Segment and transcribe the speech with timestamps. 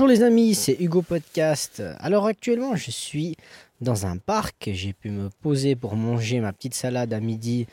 [0.00, 1.82] Bonjour les amis, c'est Hugo Podcast.
[1.98, 3.36] Alors actuellement je suis
[3.82, 7.66] dans un parc, j'ai pu me poser pour manger ma petite salade à midi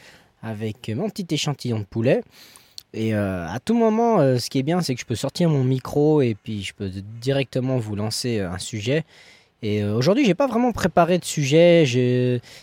[0.43, 2.25] avec mon petit échantillon de poulet.
[2.93, 5.49] Et euh, à tout moment, euh, ce qui est bien, c'est que je peux sortir
[5.49, 9.05] mon micro et puis je peux directement vous lancer euh, un sujet.
[9.61, 11.85] Et aujourd'hui, j'ai pas vraiment préparé de sujet.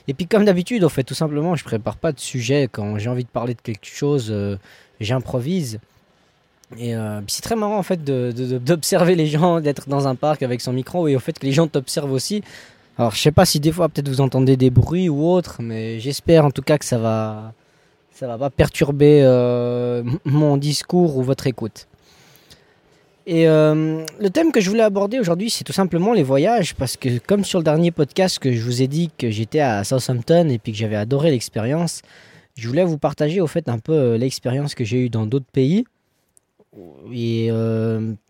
[0.07, 3.09] Et puis comme d'habitude, en fait, tout simplement, je prépare pas de sujet quand j'ai
[3.09, 4.31] envie de parler de quelque chose,
[5.01, 5.81] j'improvise.
[6.79, 6.95] Et
[7.29, 11.07] c'est très marrant en fait d'observer les gens, d'être dans un parc avec son micro
[11.09, 12.43] et au fait que les gens t'observent aussi.
[12.99, 15.99] Alors je sais pas si des fois peut-être vous entendez des bruits ou autre, mais
[15.99, 17.53] j'espère en tout cas que ça va,
[18.13, 21.89] ça va pas perturber euh, mon discours ou votre écoute.
[23.27, 26.97] Et euh, le thème que je voulais aborder aujourd'hui, c'est tout simplement les voyages, parce
[26.97, 30.49] que comme sur le dernier podcast que je vous ai dit que j'étais à Southampton
[30.51, 32.03] et puis que j'avais adoré l'expérience,
[32.57, 35.51] je voulais vous partager au fait un peu euh, l'expérience que j'ai eue dans d'autres
[35.51, 35.85] pays.
[37.13, 37.51] Et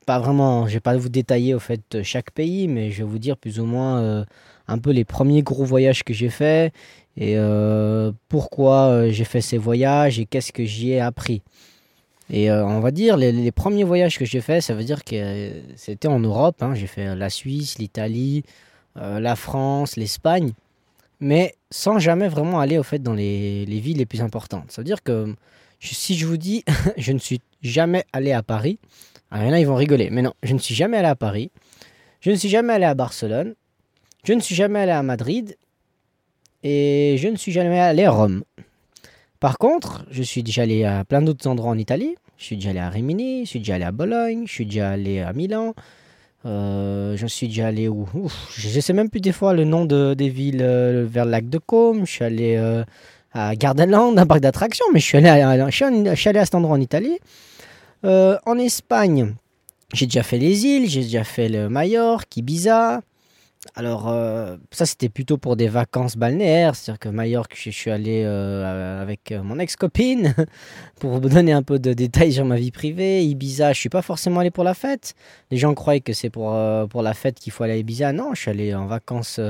[0.06, 3.18] pas vraiment, je vais pas vous détailler au fait chaque pays, mais je vais vous
[3.18, 4.24] dire plus ou moins
[4.69, 6.72] un peu les premiers gros voyages que j'ai faits
[7.16, 11.42] et euh, pourquoi euh, j'ai fait ces voyages et qu'est-ce que j'y ai appris.
[12.30, 15.52] Et euh, on va dire, les, premiers voyages que j'ai faits, ça veut dire que
[15.76, 16.62] c'était en Europe.
[16.62, 16.74] Hein.
[16.74, 18.44] J'ai fait la Suisse, l'Italie,
[18.97, 20.52] la France, l'Espagne,
[21.20, 24.70] mais sans jamais vraiment aller au fait dans les, les villes les plus importantes.
[24.70, 25.34] Ça veut dire que
[25.80, 26.64] si je vous dis,
[26.97, 28.78] je ne suis jamais allé à Paris,
[29.30, 31.08] alors il y en a, ils vont rigoler, mais non, je ne suis jamais allé
[31.08, 31.50] à Paris,
[32.20, 33.55] je ne suis jamais allé à Barcelone,
[34.25, 35.56] je ne suis jamais allé à Madrid
[36.62, 38.42] et je ne suis jamais allé à Rome.
[39.39, 42.14] Par contre, je suis déjà allé à plein d'autres endroits en Italie.
[42.38, 44.92] Je suis déjà allé à Rimini, je suis déjà allé à Bologne, je suis déjà
[44.92, 45.75] allé à Milan.
[46.47, 48.06] Euh, je suis déjà allé où?
[48.56, 51.31] Je ne sais même plus des fois le nom de, des villes euh, vers le
[51.31, 52.06] lac de Côme.
[52.06, 52.84] Je suis allé euh,
[53.34, 56.54] à Gardenland, un parc d'attractions, mais je suis, allé à, je, suis allé à cet
[56.54, 57.18] endroit en Italie.
[58.02, 59.34] en Espagne,
[59.92, 63.00] j'ai déjà fait les îles, j'ai déjà fait le Majorque, Ibiza.
[63.76, 66.74] Alors, euh, ça, c'était plutôt pour des vacances balnéaires.
[66.74, 70.34] C'est-à-dire que Majorque, je, suis allé euh, avec euh, mon ex-copine
[71.00, 73.25] pour vous donner un peu de détails sur ma vie privée.
[73.25, 75.14] Ibiza, je suis pas forcément allé pour la fête.
[75.50, 76.56] Les gens croient que c'est pour,
[76.88, 78.12] pour la fête qu'il faut aller à Ibiza.
[78.12, 79.41] Non, je suis allé en vacances,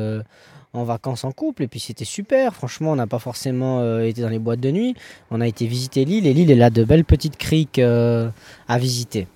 [0.74, 2.54] en vacances en couple et puis c'était super.
[2.54, 4.94] Franchement, on n'a pas forcément été dans les boîtes de nuit.
[5.30, 9.26] On a été visiter l'île et l'île, elle a de belles petites criques à visiter.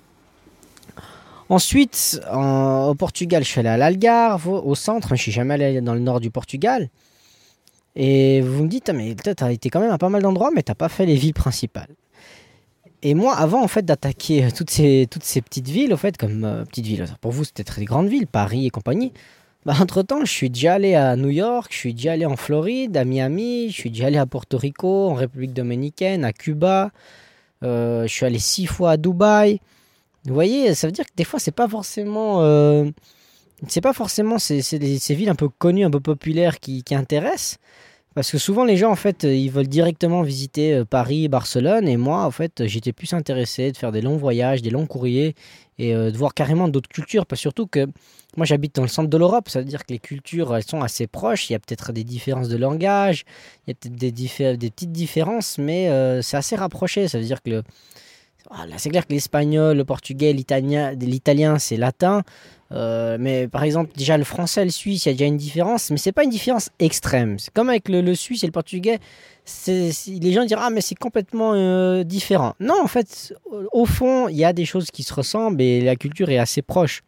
[1.49, 5.95] Ensuite, au Portugal, je suis allé à l'Algarve, au centre, je suis jamais allé dans
[5.95, 6.89] le nord du Portugal.
[7.95, 10.51] Et vous me dites, ah, mais tu as été quand même à pas mal d'endroits,
[10.55, 11.89] mais tu n'as pas fait les villes principales.
[13.01, 16.17] Et moi, avant en fait d'attaquer euh, toutes ces, toutes ces petites villes, au fait,
[16.17, 19.13] comme euh, petites villes, pour vous c'était très grandes villes, Paris et compagnie.
[19.65, 22.37] Bah, entre temps, je suis déjà allé à New York, je suis déjà allé en
[22.37, 26.91] Floride, à Miami, je suis déjà allé à Porto Rico, en République dominicaine, à Cuba.
[27.63, 29.59] Euh, je suis allé six fois à Dubaï.
[30.25, 32.41] Vous voyez, ça veut dire que des fois, c'est pas forcément.
[32.41, 32.89] Euh,
[33.67, 37.57] c'est pas forcément ces, ces, villes un peu connues, un peu populaires qui, intéressent.
[38.15, 41.87] Parce que souvent, les gens, en fait, ils veulent directement visiter euh, Paris, Barcelone.
[41.87, 45.35] Et moi, en fait, j'étais plus intéressé de faire des longs voyages, des longs courriers
[45.77, 47.25] et euh, de voir carrément d'autres cultures.
[47.25, 47.85] Parce surtout que
[48.35, 49.49] moi, j'habite dans le centre de l'Europe.
[49.49, 51.49] Ça veut dire que les cultures, elles sont assez proches.
[51.49, 53.25] Il y a peut-être des différences de langage,
[53.67, 55.89] il y a peut-être des, des, petites différences, mais
[56.21, 57.07] c'est assez rapproché.
[57.07, 57.63] Ça veut dire que le
[58.51, 62.23] ah, c'est clair que l'espagnol, le portugais, l'italien, c'est latin.
[62.71, 65.89] Euh, mais par exemple, déjà le français, le suisse, il y a déjà une différence,
[65.89, 67.39] mais c'est pas une différence extrême.
[67.39, 68.99] C'est comme avec le, suisse et le portugais,
[69.67, 72.53] les gens diront ah mais c'est complètement euh, différent.
[72.59, 73.33] Non, en fait,
[73.71, 76.61] au fond, il y a des choses qui se ressemblent et la culture est assez
[76.61, 77.03] proche.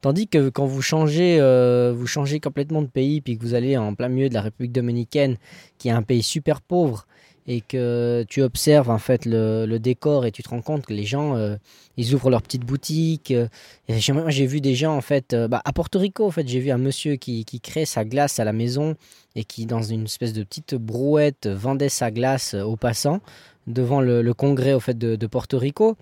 [0.00, 3.76] Tandis que quand vous changez, euh, vous changez complètement de pays, puis que vous allez
[3.76, 5.36] en plein milieu de la République dominicaine,
[5.76, 7.06] qui est un pays super pauvre,
[7.48, 11.04] et que tu observes en fait le, décor et tu te rends compte que les
[11.04, 11.56] gens euh,
[11.96, 13.48] ils ouvrent leur petite boutique euh,
[13.88, 16.70] j'ai vu des gens en fait euh, bah, à Porto Rico en fait j'ai vu
[16.70, 18.96] un monsieur qui, qui, crée sa glace à la maison
[19.34, 23.20] et qui dans une espèce de petite brouette vendait sa glace aux passants
[23.66, 25.96] devant le, congrès au fait de, Porto Rico.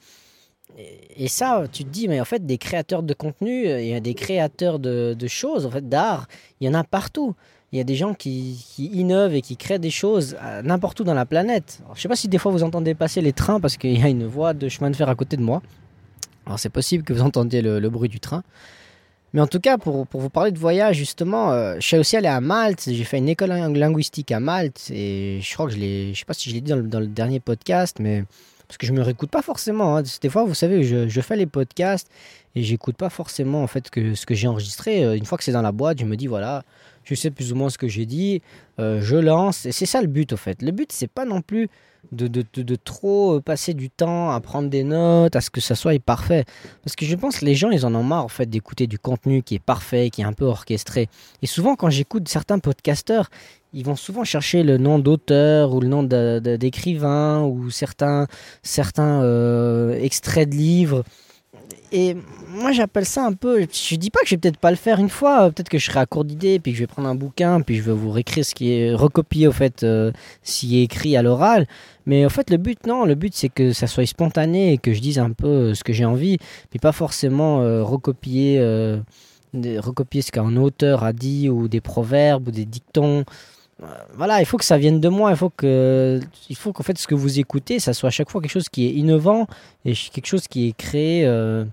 [1.17, 4.01] Et, ça tu te dis mais en fait des créateurs de contenu il y a
[4.01, 6.27] des créateurs de, de choses en fait d'art
[6.61, 7.37] il y en a partout
[7.77, 10.35] il y a des gens qui, innovent et qui créent des choses
[10.65, 11.83] n'importe où dans la planète.
[11.89, 14.03] je ne sais pas si des fois vous entendez passer les trains parce qu'il y
[14.03, 15.61] a une voie de chemin de fer à côté de moi.
[16.47, 18.43] Alors c'est possible que vous entendiez le, bruit du train.
[19.35, 22.29] Mais en tout cas, pour, vous parler de voyage, justement, euh, je suis aussi allé
[22.29, 22.89] à Malte.
[22.91, 24.91] J'ai fait une école linguistique à Malte.
[24.91, 27.41] Et je crois que je ne sais pas si je l'ai dit dans le, dernier
[27.41, 28.25] podcast, mais
[28.69, 29.97] parce que je me réécoute pas forcément.
[29.97, 30.03] Hein.
[30.21, 32.11] Des fois, vous savez, je, je fais les podcasts
[32.55, 35.05] et j'écoute pas forcément en fait que ce que j'ai enregistré.
[35.05, 36.65] Euh, une fois que c'est dans la boîte, je me dis voilà,
[37.05, 38.43] je sais plus ou moins ce que j'ai dit,
[38.81, 40.63] euh, je lance, et c'est ça le but au fait.
[40.63, 41.69] Le but c'est pas non plus
[42.13, 45.75] de, de, de, trop passer du temps à prendre des notes, à ce que ça
[45.75, 46.45] soit parfait.
[46.85, 48.99] Parce que je pense que les gens, ils en ont marre en fait d'écouter du
[48.99, 51.09] contenu qui est parfait, qui est un peu orchestré.
[51.43, 53.29] Et souvent, quand j'écoute certains podcasteurs,
[53.73, 58.27] ils vont souvent chercher le nom d'auteur ou le nom d'écrivain ou certains,
[58.63, 61.05] certains euh, extraits de livres
[61.93, 62.17] et
[62.49, 63.61] moi j'appelle ça un peu.
[63.61, 65.87] Je dis pas que je vais peut-être pas le faire une fois, peut-être que je
[65.87, 68.11] serai à court d'idées, puis que je vais prendre un bouquin, puis je vais vous
[68.11, 71.67] réécrire ce qui est recopié au fait, euh, s'il est écrit à l'oral.
[72.07, 74.93] Mais en fait, le but, non, le but c'est que ça soit spontané et que
[74.93, 76.39] je dise un peu euh, ce que j'ai envie,
[76.71, 78.61] puis pas forcément euh, recopier,
[79.55, 83.25] recopier ce qu'un auteur a dit ou des proverbes ou des dictons
[84.15, 85.31] voilà, il faut que ça vienne de moi.
[85.31, 88.31] Il faut que, il faut qu'en fait ce que vous écoutez, ça soit à chaque
[88.31, 89.47] fois quelque chose qui est innovant
[89.85, 91.65] et quelque chose qui est créé euh,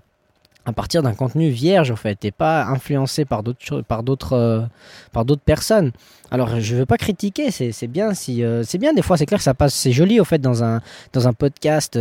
[0.66, 4.62] à partir d'un contenu vierge en fait, et pas influencé par d'autres, par d'autres, euh,
[5.12, 5.92] par d'autres personnes.
[6.30, 9.38] Alors je veux pas critiquer, c'est, bien si, euh, c'est bien des fois, c'est clair
[9.38, 10.80] que ça passe, c'est joli au fait dans un,
[11.12, 11.98] dans un podcast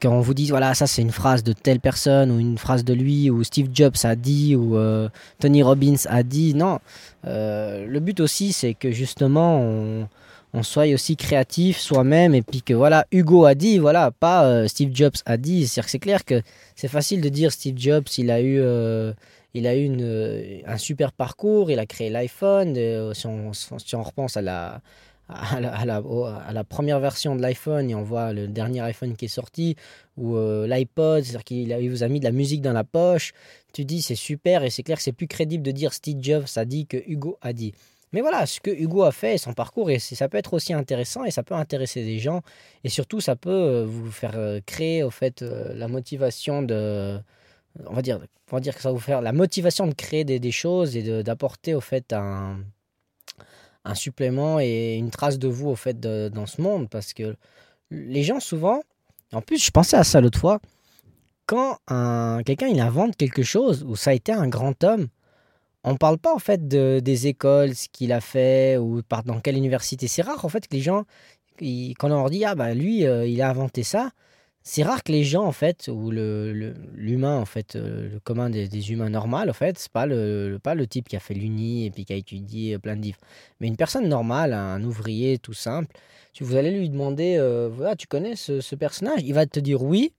[0.00, 2.84] quand on vous dit voilà ça c'est une phrase de telle personne ou une phrase
[2.84, 5.08] de lui ou Steve Jobs a dit ou euh,
[5.40, 6.78] Tony Robbins a dit non.
[7.26, 10.08] Euh, le but aussi c'est que justement on,
[10.62, 14.90] soit aussi créatif soi-même et puis que voilà Hugo a dit voilà pas euh, Steve
[14.92, 15.66] Jobs a dit.
[15.68, 16.42] C'est c'est clair que
[16.74, 18.60] c'est facile de dire Steve Jobs il a eu
[19.54, 22.74] il a eu un super parcours il a créé l'iPhone
[23.14, 24.36] si on repense
[25.28, 29.76] à la première version de l'iPhone et on voit le dernier iPhone qui est sorti
[30.16, 33.32] ou euh, l'iPod, c'est-à-dire qu'il vous a mis de la musique dans la poche,
[33.72, 36.46] tu dis c'est super et c'est clair que c'est plus crédible de dire Steve Jobs
[36.56, 37.74] a dit que Hugo a dit.
[38.12, 41.24] Mais voilà, ce que Hugo a fait, son parcours, et ça peut être aussi intéressant
[41.24, 42.40] et ça peut intéresser des gens
[42.82, 47.20] et surtout ça peut euh, vous faire euh, créer au fait la motivation de,
[47.86, 48.18] on va dire,
[48.50, 50.96] on va dire que ça va vous faire la motivation de créer des, des choses
[50.96, 52.56] et d'apporter au fait un
[53.88, 56.88] un supplément et une trace de vous au fait dans ce monde.
[56.88, 57.36] Parce que
[57.90, 58.82] les gens souvent
[59.32, 60.60] en plus je pensais à ça l'autre fois
[61.46, 65.08] quand un, quelqu'un il invente quelque chose ou ça a été un grand homme
[65.84, 69.40] on parle pas en fait de, des écoles ce qu'il a fait ou par, dans
[69.40, 70.08] quelle université.
[70.08, 71.04] C'est rare en fait que les gens
[71.60, 74.10] quand on leur dit ah bah lui euh, il a inventé ça
[74.62, 78.50] c'est rare que les gens, en fait, ou l'humain, le, en fait, euh, le commun
[78.50, 81.86] des, humains normaux, en fait, c'est pas le, pas le type qui a fait l'uni
[81.86, 83.18] et puis qui a étudié plein de livres.
[83.60, 85.96] Mais une personne normale, un ouvrier tout simple,
[86.34, 89.20] si vous allez lui demander, euh, voilà, tu connais ce, personnage?
[89.24, 90.12] Il va te dire oui,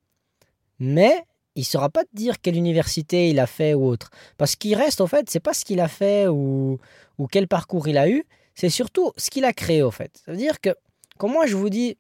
[0.80, 1.24] mais
[1.56, 4.10] il saura pas te dire quelle université il a fait ou autre.
[4.38, 6.80] Parce qu'il reste, en fait, c'est pas ce qu'il a fait ou,
[7.18, 8.26] ou quel parcours il a eu,
[8.56, 10.22] c'est surtout ce qu'il a créé, en fait.
[10.26, 10.72] Ça veut dire que,
[11.18, 11.98] quand moi je vous dis,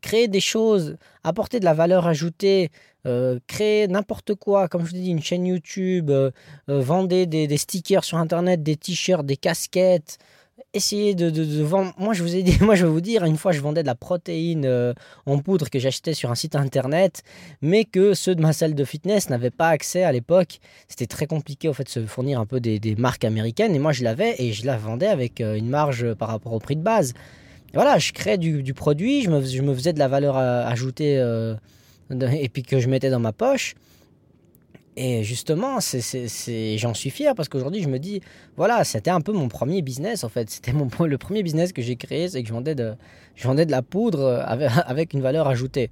[0.00, 2.70] créer des choses, apporter de la valeur ajoutée,
[3.06, 6.32] euh, créer n'importe quoi, comme je vous dis, une chaîne YouTube, euh,
[6.68, 10.18] euh, vendre des, stickers sur Internet, des t-shirts, des casquettes,
[10.72, 11.94] essayer de, vendre.
[11.98, 13.86] Moi, je vous ai dit, moi, je vais vous dire, une fois, je vendais de
[13.86, 14.94] la protéine
[15.24, 17.22] en poudre que j'achetais sur un site Internet,
[17.62, 20.58] mais que ceux de ma salle de fitness n'avaient pas accès à l'époque.
[20.88, 23.78] C'était très compliqué, en fait, de se fournir un peu des, des marques américaines, et
[23.78, 26.82] moi, je l'avais, et je la vendais avec une marge par rapport au prix de
[26.82, 27.14] base
[27.74, 31.54] voilà, je créais du, produit, je me, je me, faisais de la valeur ajoutée euh,
[32.10, 33.74] et puis que je mettais dans ma poche.
[34.98, 38.22] Et justement, c'est, j'en suis fier parce qu'aujourd'hui, je me dis,
[38.56, 40.48] voilà, c'était un peu mon premier business en fait.
[40.48, 42.94] C'était mon, le premier business que j'ai créé, c'est que je vendais, de,
[43.34, 44.42] je de la poudre
[44.86, 45.90] avec, une valeur ajoutée.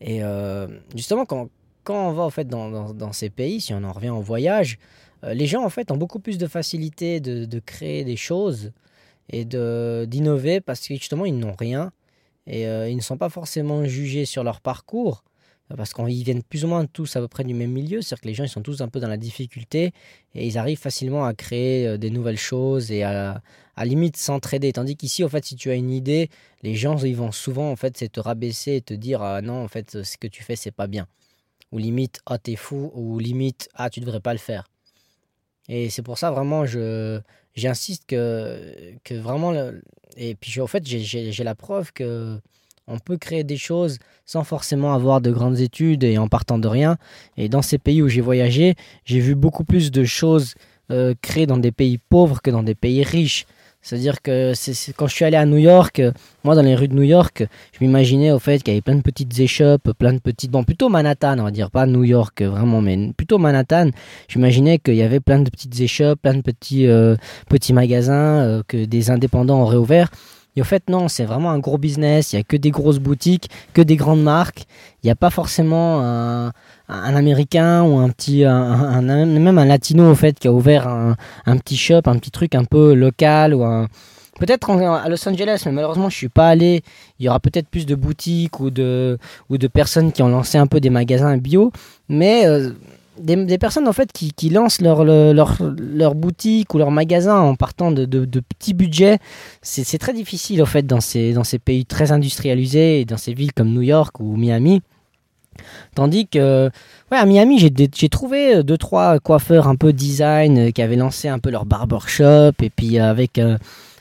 [0.00, 0.66] Et euh,
[0.96, 1.48] justement, quand,
[1.84, 4.78] quand on va en fait dans, dans, ces pays, si on en revient au voyage,
[5.22, 8.72] euh, les gens en fait ont beaucoup plus de facilité de, de créer des choses
[9.30, 11.92] et d'innover parce que justement ils n'ont rien
[12.46, 15.24] et euh, ils ne sont pas forcément jugés sur leur parcours
[15.76, 18.28] parce qu'ils viennent plus ou moins tous à peu près du même milieu, c'est-à-dire que
[18.28, 19.92] les gens ils sont tous un peu dans la difficulté
[20.34, 23.40] et ils arrivent facilement à créer euh, des nouvelles choses et à,
[23.74, 24.72] à limite s'entraider.
[24.72, 26.28] Tandis qu'ici, en fait, si tu as une idée,
[26.62, 29.68] les gens ils vont souvent en fait te rabaisser et te dire ah non en
[29.68, 31.06] fait ce que tu fais c'est pas bien
[31.72, 34.64] ou limite ah t'es fou ou limite ah tu devrais pas le faire.
[35.68, 37.20] Et c'est pour ça vraiment je
[37.54, 38.60] j'insiste que,
[39.04, 39.54] que vraiment,
[40.16, 42.40] et puis en fait, j'ai la preuve que
[42.86, 46.68] on peut créer des choses sans forcément avoir de grandes études et en partant de
[46.68, 46.98] rien.
[47.38, 48.74] Et dans ces pays où j'ai voyagé,
[49.06, 50.54] j'ai vu beaucoup plus de choses
[50.90, 53.46] euh, créées dans des pays pauvres que dans des pays riches.
[53.84, 56.10] C'est-à-dire que c'est, quand je suis allé à New York, euh,
[56.42, 58.94] moi dans les rues de New York, je m'imaginais au fait qu'il y avait plein
[58.94, 60.50] de petites échoppes, plein de petites...
[60.50, 63.90] Bon, plutôt Manhattan, on va dire, pas New York euh, vraiment, mais plutôt Manhattan.
[64.28, 67.16] J'imaginais qu'il y avait plein de petites échoppes, plein de petits, euh,
[67.50, 70.10] petits magasins, que des indépendants auraient ouvert.
[70.56, 72.32] Et au fait, non, c'est vraiment un gros business.
[72.32, 74.64] Il n'y a que des grosses boutiques, que des grandes marques.
[75.02, 76.52] Il n'y a pas forcément un,
[76.88, 82.02] Américain ou un petit, même un Latino au fait qui a ouvert un, petit shop,
[82.06, 83.64] un petit truc un peu local ou
[84.38, 86.82] Peut-être à Los Angeles, mais malheureusement je suis pas allé.
[87.18, 89.16] Il y aura peut-être plus de boutiques ou de,
[89.48, 91.70] ou de personnes qui ont lancé un peu des magasins bio.
[92.08, 92.72] Mais euh,
[93.18, 97.90] des, personnes en fait qui, lancent leur, leur, leur, boutique ou leur magasin en partant
[97.90, 99.18] de, de, petits budgets,
[99.62, 103.34] c'est très difficile en fait dans ces, dans ces pays très industrialisés et dans ces
[103.34, 104.82] villes comme New York ou Miami.
[105.94, 106.70] Tandis que
[107.12, 110.96] ouais, à Miami, j'ai trouvé euh, deux trois coiffeurs un peu design euh, qui avaient
[110.96, 113.14] lancé un peu leur barbershop et puis euh,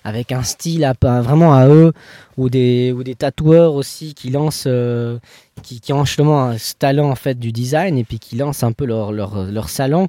[0.04, 1.94] avec un style vraiment à eux
[2.38, 4.68] ou des ou des tatoueurs aussi qui lancent
[5.62, 8.72] qui, qui, ont justement ce talent en fait du design et puis qui lancent un
[8.72, 10.08] peu leur salon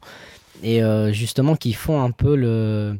[0.63, 0.81] et
[1.13, 2.97] justement qui font un peu le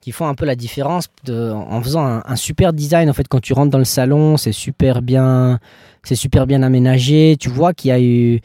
[0.00, 3.54] qui font un peu la différence en faisant un, super design en fait quand tu
[3.54, 5.60] rentres dans le salon c'est super bien
[6.04, 7.36] c'est super bien aménagé.
[7.40, 8.40] Tu vois qu'il a eu.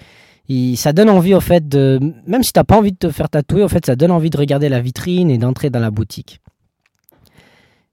[0.76, 1.76] ça donne envie, au fait.
[1.76, 4.30] Même si tu n'as pas envie de te faire tatouer, au fait, ça donne envie
[4.30, 6.40] de regarder la vitrine et d'entrer dans la boutique.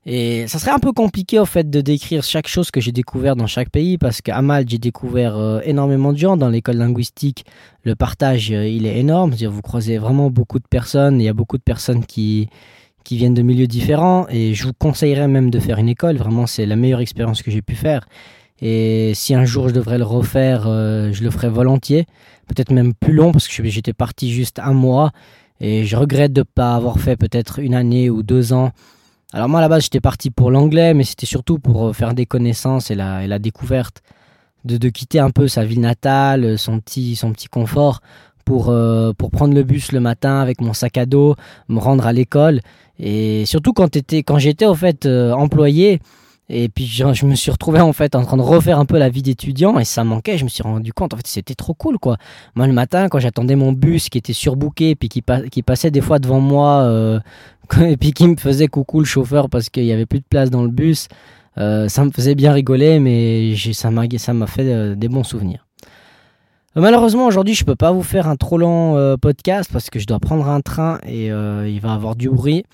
[0.08, 3.34] Et ça serait un peu compliqué, au fait, de décrire chaque chose que j'ai découvert
[3.34, 6.36] dans chaque pays, parce qu'à Malte, j'ai découvert euh, énormément de gens.
[6.36, 7.44] Dans l'école linguistique,
[7.82, 9.32] le partage, euh, il est énorme.
[9.32, 11.20] -dire, vous croisez vraiment beaucoup de personnes.
[11.20, 12.48] Il y a beaucoup de personnes qui,
[13.02, 14.28] qui viennent de milieux différents.
[14.30, 16.16] Et je vous conseillerais même de faire une école.
[16.16, 18.06] Vraiment, c'est la meilleure expérience que j'ai pu faire.
[18.60, 22.06] Et si un jour je devrais le refaire, euh, je le ferais volontiers.
[22.46, 25.10] Peut-être même plus long parce que j'étais parti juste un mois.
[25.60, 28.70] Et je regrette de ne pas avoir fait peut-être une année ou deux ans.
[29.32, 32.14] Alors moi à la base j'étais parti pour l'anglais, mais c'était surtout pour euh, faire
[32.14, 34.02] des connaissances et la, la découverte.
[34.64, 38.00] De, de, quitter un peu sa ville natale, son petit, son petit confort,
[38.44, 41.36] pour, euh, pour prendre le bus le matin avec mon sac à dos,
[41.68, 42.60] me rendre à l'école.
[42.98, 46.00] Et surtout quand, quand j'étais au fait employé,
[46.48, 49.08] et puis je, me suis retrouvé en fait en train de refaire un peu la
[49.08, 50.38] vie d'étudiant et ça manquait.
[50.38, 52.18] Je me suis rendu compte en fait c'était trop cool quoi.
[52.54, 55.22] Moi le matin quand j'attendais mon bus qui était surbooké puis qui,
[55.62, 57.18] passait des fois devant moi euh,
[57.80, 60.50] et puis qui me faisait coucou le chauffeur parce qu'il y avait plus de place
[60.50, 61.08] dans le bus,
[61.58, 65.24] euh, ça me faisait bien rigoler mais ça m'a ça m'a fait euh, des bons
[65.24, 65.66] souvenirs.
[66.76, 70.20] Malheureusement aujourd'hui je peux pas vous faire un trop long podcast parce que je dois
[70.20, 72.64] prendre un train et il va avoir du bruit.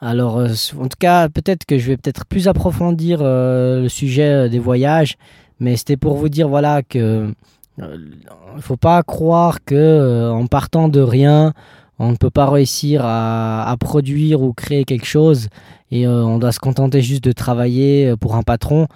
[0.00, 0.48] Alors, euh,
[0.78, 4.58] en tout cas, peut-être que je vais peut-être plus approfondir euh, le sujet euh, des
[4.58, 5.16] voyages,
[5.58, 7.32] mais c'était pour vous dire voilà que
[7.78, 11.52] il faut pas croire que en partant de rien,
[11.98, 15.48] on ne peut pas réussir à produire ou créer quelque chose
[15.90, 18.86] et on doit se contenter juste de travailler pour un patron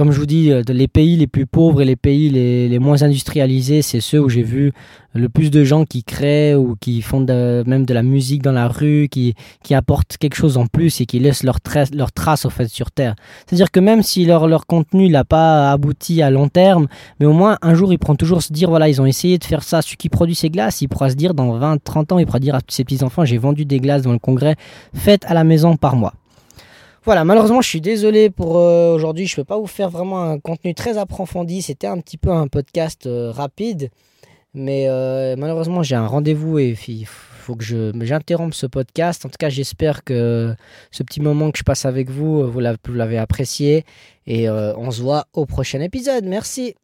[0.00, 3.02] comme je vous dis, euh, les pays les plus pauvres et les pays les, moins
[3.02, 4.72] industrialisés, c'est ceux où j'ai vu
[5.12, 8.66] le plus de gens qui créent ou qui font même de la musique dans la
[8.66, 9.34] rue, qui,
[9.74, 11.90] apportent quelque chose en plus et qui laissent leur, trace,
[12.68, 13.14] sur Terre.
[13.44, 16.86] C'est-à-dire que même si leur, leur contenu n'a pas abouti à long terme,
[17.18, 19.44] mais au moins un jour ils pourront toujours se dire, voilà, ils ont essayé de
[19.44, 19.82] faire ça.
[19.82, 22.40] Celui qui produit ces glaces, il pourra se dire dans 20, 30 ans, il pourra
[22.40, 24.56] dire à ses petits-enfants, j'ai vendu des glaces dans le congrès,
[24.94, 26.14] faites à la maison par mois.
[27.04, 29.26] Voilà, malheureusement, je suis désolé pour euh, aujourd'hui.
[29.26, 31.62] Je ne peux pas vous faire vraiment un contenu très approfondi.
[31.62, 33.90] C'était un petit peu un podcast euh, rapide.
[34.52, 39.24] Mais euh, malheureusement, j'ai un rendez-vous et il faut que j'interrompe ce podcast.
[39.24, 40.54] En tout cas, j'espère que
[40.90, 43.84] ce petit moment que je passe avec vous, vous l'avez apprécié.
[44.26, 46.24] Et on se voit au prochain épisode.
[46.24, 46.74] Merci.